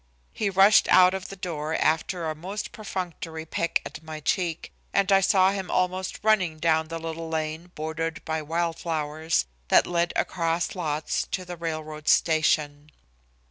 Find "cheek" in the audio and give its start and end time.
4.19-4.71